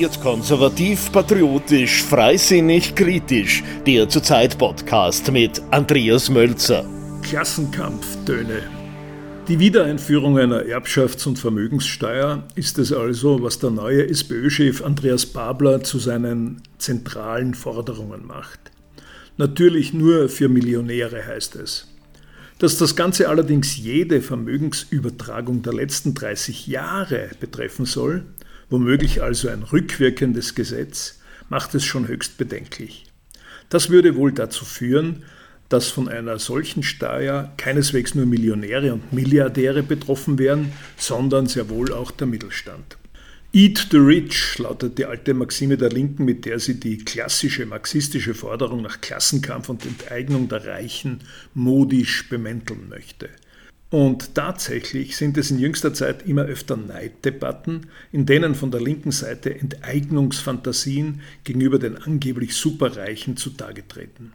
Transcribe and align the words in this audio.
Wird 0.00 0.20
konservativ, 0.20 1.10
patriotisch, 1.10 2.04
freisinnig, 2.04 2.94
kritisch. 2.94 3.64
Der 3.84 4.08
Zurzeit-Podcast 4.08 5.32
mit 5.32 5.60
Andreas 5.72 6.30
Mölzer. 6.30 6.88
Klassenkampftöne. 7.22 8.62
Die 9.48 9.58
Wiedereinführung 9.58 10.38
einer 10.38 10.62
Erbschafts- 10.62 11.26
und 11.26 11.40
Vermögenssteuer 11.40 12.44
ist 12.54 12.78
es 12.78 12.92
also, 12.92 13.42
was 13.42 13.58
der 13.58 13.70
neue 13.70 14.08
SPÖ-Chef 14.08 14.84
Andreas 14.84 15.26
Babler 15.26 15.82
zu 15.82 15.98
seinen 15.98 16.62
zentralen 16.78 17.54
Forderungen 17.54 18.24
macht. 18.24 18.70
Natürlich 19.36 19.92
nur 19.92 20.28
für 20.28 20.48
Millionäre 20.48 21.26
heißt 21.26 21.56
es. 21.56 21.88
Dass 22.60 22.78
das 22.78 22.94
Ganze 22.94 23.28
allerdings 23.28 23.76
jede 23.76 24.22
Vermögensübertragung 24.22 25.62
der 25.62 25.72
letzten 25.72 26.14
30 26.14 26.68
Jahre 26.68 27.30
betreffen 27.40 27.84
soll, 27.84 28.24
womöglich 28.70 29.22
also 29.22 29.48
ein 29.48 29.62
rückwirkendes 29.62 30.54
Gesetz, 30.54 31.20
macht 31.48 31.74
es 31.74 31.84
schon 31.84 32.08
höchst 32.08 32.36
bedenklich. 32.38 33.06
Das 33.68 33.90
würde 33.90 34.16
wohl 34.16 34.32
dazu 34.32 34.64
führen, 34.64 35.24
dass 35.68 35.88
von 35.88 36.08
einer 36.08 36.38
solchen 36.38 36.82
Steuer 36.82 37.52
keineswegs 37.58 38.14
nur 38.14 38.26
Millionäre 38.26 38.94
und 38.94 39.12
Milliardäre 39.12 39.82
betroffen 39.82 40.38
wären, 40.38 40.72
sondern 40.96 41.46
sehr 41.46 41.68
wohl 41.68 41.92
auch 41.92 42.10
der 42.10 42.26
Mittelstand. 42.26 42.96
Eat 43.52 43.88
the 43.90 43.96
Rich 43.96 44.58
lautet 44.58 44.98
die 44.98 45.06
alte 45.06 45.32
Maxime 45.32 45.78
der 45.78 45.88
Linken, 45.88 46.24
mit 46.24 46.44
der 46.44 46.58
sie 46.58 46.78
die 46.78 46.98
klassische 46.98 47.64
marxistische 47.64 48.34
Forderung 48.34 48.82
nach 48.82 49.00
Klassenkampf 49.00 49.70
und 49.70 49.86
Enteignung 49.86 50.48
der 50.48 50.66
Reichen 50.66 51.20
modisch 51.54 52.28
bemänteln 52.28 52.88
möchte. 52.90 53.30
Und 53.90 54.34
tatsächlich 54.34 55.16
sind 55.16 55.38
es 55.38 55.50
in 55.50 55.58
jüngster 55.58 55.94
Zeit 55.94 56.26
immer 56.26 56.42
öfter 56.42 56.76
Neiddebatten, 56.76 57.86
in 58.12 58.26
denen 58.26 58.54
von 58.54 58.70
der 58.70 58.82
linken 58.82 59.12
Seite 59.12 59.54
Enteignungsfantasien 59.58 61.22
gegenüber 61.44 61.78
den 61.78 61.96
angeblich 61.96 62.54
Superreichen 62.54 63.38
zutage 63.38 63.88
treten. 63.88 64.32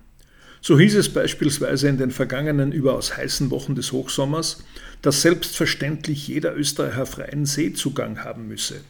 So 0.60 0.80
hieß 0.80 0.96
es 0.96 1.10
beispielsweise 1.10 1.88
in 1.88 1.98
den 1.98 2.10
vergangenen 2.10 2.72
überaus 2.72 3.16
heißen 3.16 3.52
Wochen 3.52 3.76
des 3.76 3.92
Hochsommers, 3.92 4.64
dass 5.02 5.22
selbstverständlich 5.22 6.28
jeder 6.30 6.56
Österreicher 6.56 7.06
freien 7.06 7.46
Seezugang 7.46 8.24
haben 8.24 8.48
müsse. 8.48 8.82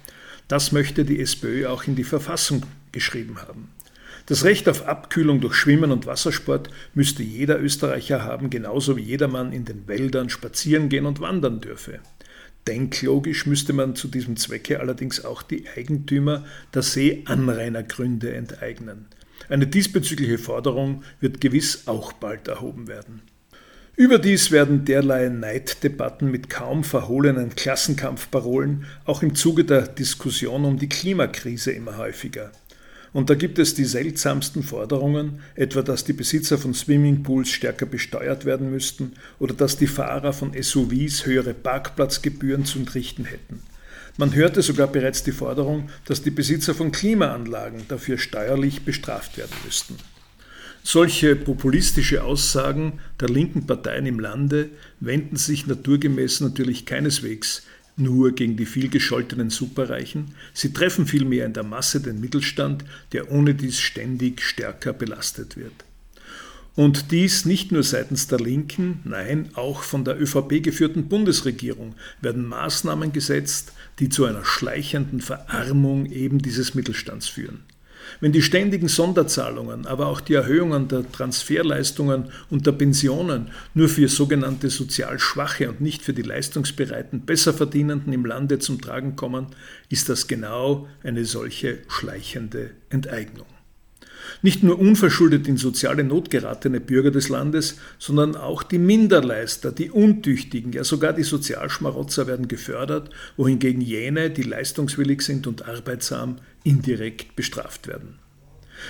Das 0.47 0.71
möchte 0.71 1.03
die 1.03 1.19
SPÖ 1.19 1.67
auch 1.67 1.85
in 1.85 1.95
die 1.95 2.03
Verfassung 2.03 2.65
geschrieben 2.91 3.41
haben. 3.41 3.69
Das 4.25 4.45
Recht 4.45 4.69
auf 4.69 4.87
Abkühlung 4.87 5.41
durch 5.41 5.55
Schwimmen 5.55 5.91
und 5.91 6.05
Wassersport 6.05 6.69
müsste 6.93 7.23
jeder 7.23 7.61
Österreicher 7.61 8.23
haben, 8.23 8.49
genauso 8.49 8.95
wie 8.95 9.01
jedermann 9.01 9.51
in 9.51 9.65
den 9.65 9.87
Wäldern 9.87 10.29
spazieren 10.29 10.87
gehen 10.87 11.05
und 11.05 11.19
wandern 11.19 11.59
dürfe. 11.59 11.99
Denklogisch 12.65 13.45
müsste 13.45 13.73
man 13.73 13.97
zu 13.97 14.07
diesem 14.07 14.37
Zwecke 14.37 14.79
allerdings 14.79 15.25
auch 15.25 15.41
die 15.41 15.65
Eigentümer 15.75 16.45
der 16.73 16.83
Seeanrainergründe 16.83 18.33
enteignen. 18.33 19.07
Eine 19.49 19.67
diesbezügliche 19.67 20.37
Forderung 20.37 21.03
wird 21.19 21.41
gewiss 21.41 21.87
auch 21.87 22.13
bald 22.13 22.47
erhoben 22.47 22.87
werden. 22.87 23.21
Überdies 23.95 24.49
werden 24.49 24.85
derlei 24.85 25.29
Neiddebatten 25.29 26.31
mit 26.31 26.49
kaum 26.49 26.83
verhohlenen 26.83 27.53
Klassenkampfparolen 27.53 28.85
auch 29.05 29.21
im 29.21 29.35
Zuge 29.35 29.65
der 29.65 29.83
Diskussion 29.83 30.65
um 30.65 30.79
die 30.79 30.89
Klimakrise 30.89 31.73
immer 31.73 31.97
häufiger. 31.97 32.51
Und 33.13 33.29
da 33.29 33.35
gibt 33.35 33.59
es 33.59 33.75
die 33.75 33.85
seltsamsten 33.85 34.63
Forderungen, 34.63 35.39
etwa 35.55 35.83
dass 35.83 36.03
die 36.03 36.13
Besitzer 36.13 36.57
von 36.57 36.73
Swimmingpools 36.73 37.49
stärker 37.49 37.85
besteuert 37.85 38.43
werden 38.43 38.71
müssten 38.71 39.13
oder 39.39 39.53
dass 39.53 39.77
die 39.77 39.87
Fahrer 39.87 40.33
von 40.33 40.51
SUVs 40.59 41.27
höhere 41.27 41.53
Parkplatzgebühren 41.53 42.65
zu 42.65 42.79
entrichten 42.79 43.25
hätten. 43.25 43.61
Man 44.17 44.33
hörte 44.33 44.61
sogar 44.61 44.87
bereits 44.87 45.23
die 45.23 45.31
Forderung, 45.31 45.89
dass 46.05 46.23
die 46.23 46.31
Besitzer 46.31 46.73
von 46.73 46.91
Klimaanlagen 46.91 47.87
dafür 47.87 48.17
steuerlich 48.17 48.83
bestraft 48.83 49.37
werden 49.37 49.55
müssten. 49.63 49.95
Solche 50.83 51.35
populistische 51.35 52.23
Aussagen 52.23 52.99
der 53.19 53.29
linken 53.29 53.65
Parteien 53.65 54.05
im 54.05 54.19
Lande 54.19 54.69
wenden 54.99 55.37
sich 55.37 55.65
naturgemäß 55.65 56.41
natürlich 56.41 56.85
keineswegs 56.85 57.63
nur 57.95 58.33
gegen 58.33 58.57
die 58.57 58.65
vielgescholtenen 58.65 59.49
Superreichen, 59.49 60.33
sie 60.53 60.73
treffen 60.73 61.05
vielmehr 61.05 61.45
in 61.45 61.53
der 61.53 61.63
Masse 61.63 62.01
den 62.01 62.19
Mittelstand, 62.19 62.83
der 63.11 63.31
ohne 63.31 63.55
dies 63.55 63.79
ständig 63.79 64.41
stärker 64.41 64.93
belastet 64.93 65.57
wird. 65.57 65.85
Und 66.75 67.11
dies 67.11 67.45
nicht 67.45 67.71
nur 67.71 67.83
seitens 67.83 68.27
der 68.27 68.39
Linken, 68.39 68.99
nein, 69.03 69.49
auch 69.53 69.83
von 69.83 70.03
der 70.03 70.19
ÖVP 70.19 70.63
geführten 70.63 71.07
Bundesregierung 71.07 71.93
werden 72.19 72.47
Maßnahmen 72.47 73.13
gesetzt, 73.13 73.73
die 73.99 74.09
zu 74.09 74.25
einer 74.25 74.43
schleichenden 74.43 75.21
Verarmung 75.21 76.07
eben 76.07 76.39
dieses 76.39 76.73
Mittelstands 76.73 77.27
führen. 77.27 77.63
Wenn 78.19 78.31
die 78.31 78.41
ständigen 78.41 78.87
Sonderzahlungen, 78.87 79.85
aber 79.85 80.07
auch 80.07 80.21
die 80.21 80.33
Erhöhungen 80.33 80.87
der 80.87 81.09
Transferleistungen 81.11 82.31
und 82.49 82.65
der 82.65 82.71
Pensionen 82.73 83.49
nur 83.73 83.89
für 83.89 84.07
sogenannte 84.07 84.69
sozial 84.69 85.19
Schwache 85.19 85.69
und 85.69 85.81
nicht 85.81 86.01
für 86.01 86.13
die 86.13 86.21
leistungsbereiten, 86.21 87.25
Besserverdienenden 87.25 88.13
im 88.13 88.25
Lande 88.25 88.59
zum 88.59 88.81
Tragen 88.81 89.15
kommen, 89.15 89.47
ist 89.89 90.09
das 90.09 90.27
genau 90.27 90.87
eine 91.03 91.25
solche 91.25 91.79
schleichende 91.87 92.71
Enteignung. 92.89 93.47
Nicht 94.41 94.63
nur 94.63 94.79
unverschuldet 94.79 95.47
in 95.47 95.57
soziale 95.57 96.03
Not 96.03 96.29
geratene 96.29 96.79
Bürger 96.79 97.11
des 97.11 97.29
Landes, 97.29 97.77
sondern 97.99 98.35
auch 98.35 98.63
die 98.63 98.79
Minderleister, 98.79 99.71
die 99.71 99.91
Untüchtigen, 99.91 100.73
ja 100.73 100.83
sogar 100.83 101.13
die 101.13 101.23
Sozialschmarotzer 101.23 102.27
werden 102.27 102.47
gefördert, 102.47 103.09
wohingegen 103.37 103.81
jene, 103.81 104.29
die 104.29 104.43
leistungswillig 104.43 105.21
sind 105.21 105.47
und 105.47 105.67
arbeitsam, 105.67 106.37
indirekt 106.63 107.35
bestraft 107.35 107.87
werden. 107.87 108.19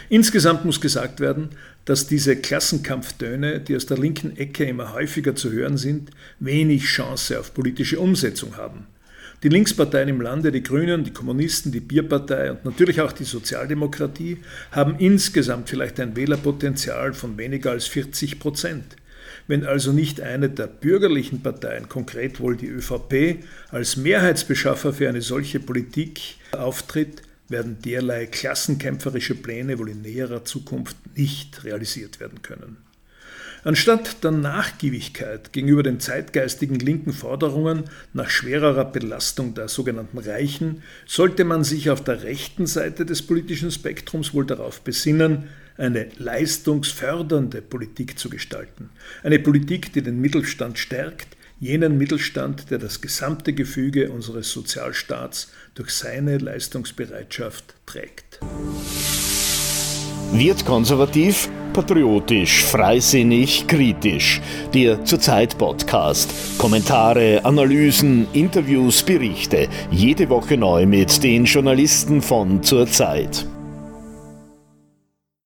Insgesamt 0.10 0.66
muss 0.66 0.82
gesagt 0.82 1.20
werden, 1.20 1.50
dass 1.86 2.08
diese 2.08 2.36
Klassenkampftöne, 2.36 3.60
die 3.60 3.76
aus 3.76 3.86
der 3.86 3.98
linken 3.98 4.36
Ecke 4.38 4.66
immer 4.66 4.94
häufiger 4.94 5.36
zu 5.36 5.52
hören 5.52 5.78
sind, 5.78 6.12
wenig 6.40 6.86
Chance 6.86 7.40
auf 7.40 7.54
politische 7.54 8.00
Umsetzung 8.00 8.58
haben. 8.58 8.88
Die 9.44 9.50
Linksparteien 9.50 10.08
im 10.08 10.22
Lande, 10.22 10.54
die 10.54 10.64
Grünen, 10.64 11.04
die 11.04 11.12
Kommunisten, 11.12 11.74
die 11.74 11.82
Bierpartei 11.82 12.52
und 12.52 12.64
natürlich 12.64 13.02
auch 13.02 13.12
die 13.12 13.26
Sozialdemokratie 13.26 14.38
haben 14.72 14.96
insgesamt 15.00 15.70
vielleicht 15.70 16.00
ein 16.00 16.16
Wählerpotenzial 16.16 17.14
von 17.14 17.38
weniger 17.38 17.72
als 17.72 17.86
40 17.88 18.40
Prozent. 18.40 18.96
Wenn 19.48 19.66
also 19.66 19.92
nicht 19.92 20.22
eine 20.22 20.50
der 20.50 20.68
bürgerlichen 20.68 21.44
Parteien, 21.44 21.90
konkret 21.90 22.40
wohl 22.40 22.56
die 22.56 22.68
ÖVP, 22.68 23.44
als 23.70 23.98
Mehrheitsbeschaffer 23.98 24.94
für 24.94 25.10
eine 25.10 25.22
solche 25.22 25.60
Politik 25.60 26.36
auftritt, 26.54 27.22
werden 27.50 27.80
derlei 27.84 28.28
klassenkämpferische 28.28 29.36
Pläne 29.36 29.78
wohl 29.78 29.90
in 29.90 30.04
näherer 30.04 30.46
Zukunft 30.46 30.96
nicht 31.18 31.66
realisiert 31.66 32.22
werden 32.22 32.42
können. 32.42 32.78
Anstatt 33.66 34.26
der 34.26 34.32
Nachgiebigkeit 34.32 35.54
gegenüber 35.54 35.84
den 35.84 36.02
zeitgeistigen 36.02 36.80
linken 36.80 37.14
Forderungen 37.14 37.86
nach 38.12 38.30
schwererer 38.30 38.84
Belastung 38.84 39.54
der 39.54 39.70
sogenannten 39.70 40.18
Reichen 40.18 40.84
sollte 41.06 41.46
man 41.46 41.64
sich 41.64 41.90
auf 41.90 42.04
der 42.04 42.24
rechten 42.24 42.68
Seite 42.68 43.06
des 43.06 43.22
politischen 43.22 43.72
Spektrums 43.72 44.34
wohl 44.34 44.46
darauf 44.46 44.82
besinnen, 44.82 45.50
eine 45.78 46.10
leistungsfördernde 46.18 47.62
Politik 47.62 48.20
zu 48.20 48.30
gestalten. 48.30 48.90
Eine 49.24 49.40
Politik, 49.40 49.94
die 49.94 50.02
den 50.02 50.20
Mittelstand 50.20 50.78
stärkt, 50.78 51.38
jenen 51.60 51.98
Mittelstand, 51.98 52.70
der 52.70 52.80
das 52.80 53.00
gesamte 53.00 53.54
Gefüge 53.54 54.12
unseres 54.12 54.52
Sozialstaats 54.52 55.54
durch 55.74 55.92
seine 55.92 56.38
Leistungsbereitschaft 56.38 57.76
trägt. 57.86 58.40
Wird 60.34 60.66
konservativ, 60.66 61.48
patriotisch, 61.74 62.64
freisinnig, 62.64 63.68
kritisch. 63.68 64.42
Der 64.74 65.04
Zurzeit-Podcast. 65.04 66.58
Kommentare, 66.58 67.44
Analysen, 67.44 68.28
Interviews, 68.34 69.02
Berichte. 69.04 69.68
Jede 69.92 70.30
Woche 70.30 70.56
neu 70.56 70.86
mit 70.86 71.24
den 71.24 71.46
Journalisten 71.46 72.22
von 72.22 72.62
Zurzeit. 72.62 73.46